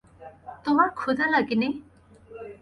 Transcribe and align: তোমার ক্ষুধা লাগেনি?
তোমার 0.65 0.89
ক্ষুধা 0.99 1.25
লাগেনি? 1.33 1.69